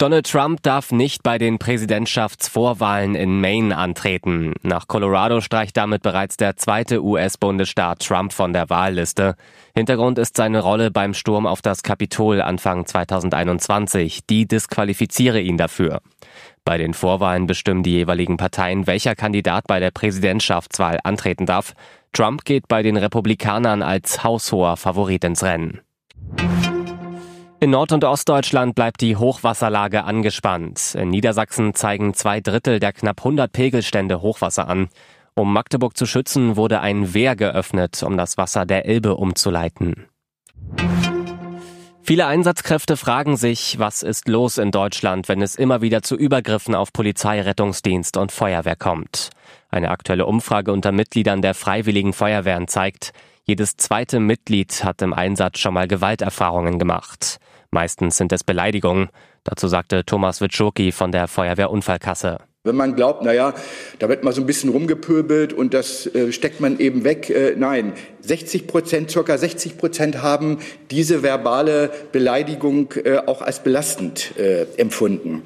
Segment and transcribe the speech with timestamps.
[0.00, 4.54] Donald Trump darf nicht bei den Präsidentschaftsvorwahlen in Maine antreten.
[4.62, 9.34] Nach Colorado streicht damit bereits der zweite US-Bundesstaat Trump von der Wahlliste.
[9.74, 14.20] Hintergrund ist seine Rolle beim Sturm auf das Kapitol Anfang 2021.
[14.30, 16.00] Die disqualifiziere ihn dafür.
[16.64, 21.74] Bei den Vorwahlen bestimmen die jeweiligen Parteien, welcher Kandidat bei der Präsidentschaftswahl antreten darf.
[22.12, 25.80] Trump geht bei den Republikanern als haushoher Favorit ins Rennen.
[27.60, 30.94] In Nord- und Ostdeutschland bleibt die Hochwasserlage angespannt.
[30.94, 34.88] In Niedersachsen zeigen zwei Drittel der knapp 100 Pegelstände Hochwasser an.
[35.34, 40.06] Um Magdeburg zu schützen, wurde ein Wehr geöffnet, um das Wasser der Elbe umzuleiten.
[42.04, 46.76] Viele Einsatzkräfte fragen sich, was ist los in Deutschland, wenn es immer wieder zu Übergriffen
[46.76, 49.30] auf Polizei, Rettungsdienst und Feuerwehr kommt.
[49.68, 53.12] Eine aktuelle Umfrage unter Mitgliedern der Freiwilligen Feuerwehren zeigt,
[53.44, 57.38] jedes zweite Mitglied hat im Einsatz schon mal Gewalterfahrungen gemacht.
[57.70, 59.08] Meistens sind es Beleidigungen.
[59.44, 62.38] Dazu sagte Thomas Witschoki von der Feuerwehrunfallkasse.
[62.64, 63.54] Wenn man glaubt, naja,
[63.98, 67.30] da wird mal so ein bisschen rumgepöbelt und das äh, steckt man eben weg.
[67.30, 70.58] Äh, nein, 60 Prozent, circa 60 Prozent haben
[70.90, 75.42] diese verbale Beleidigung äh, auch als belastend äh, empfunden.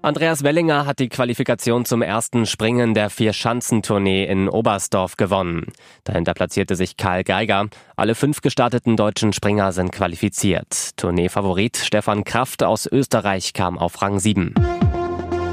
[0.00, 5.72] Andreas Wellinger hat die Qualifikation zum ersten Springen der Vier-Schanzentournee in Oberstdorf gewonnen.
[6.04, 7.66] Dahinter platzierte sich Karl Geiger.
[7.96, 10.96] Alle fünf gestarteten deutschen Springer sind qualifiziert.
[10.96, 14.54] Tourneefavorit Stefan Kraft aus Österreich kam auf Rang 7.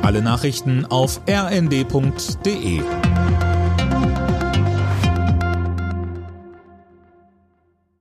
[0.04, 2.82] Alle Nachrichten auf rnd.de